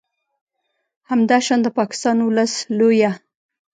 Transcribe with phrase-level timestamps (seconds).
[1.09, 3.19] همداشان د پاکستان ولس لویه ب